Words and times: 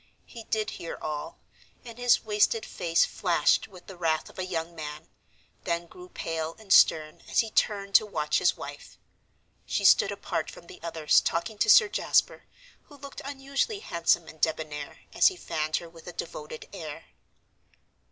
He 0.25 0.45
did 0.45 0.71
hear 0.81 0.97
all, 0.99 1.37
and 1.85 1.99
his 1.99 2.23
wasted 2.25 2.65
face 2.65 3.05
flashed 3.05 3.67
with 3.67 3.85
the 3.85 3.95
wrath 3.95 4.31
of 4.31 4.39
a 4.39 4.45
young 4.47 4.73
man, 4.73 5.09
then 5.63 5.85
grew 5.85 6.09
pale 6.09 6.55
and 6.57 6.73
stern 6.73 7.21
as 7.29 7.41
he 7.41 7.51
turned 7.51 7.93
to 7.93 8.05
watch 8.07 8.39
his 8.39 8.57
wife. 8.57 8.97
She 9.67 9.85
stood 9.85 10.11
apart 10.11 10.49
from 10.49 10.65
the 10.65 10.81
others 10.81 11.21
talking 11.21 11.59
to 11.59 11.69
Sir 11.69 11.87
Jasper, 11.87 12.45
who 12.85 12.97
looked 12.97 13.21
unusually 13.23 13.81
handsome 13.81 14.27
and 14.27 14.41
debonair 14.41 15.01
as 15.13 15.27
he 15.27 15.37
fanned 15.37 15.75
her 15.77 15.87
with 15.87 16.07
a 16.07 16.13
devoted 16.13 16.67
air. 16.73 17.05